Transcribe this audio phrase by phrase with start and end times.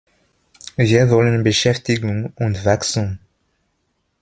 [0.77, 3.19] Wir wollen Beschäftigung und Wachstum.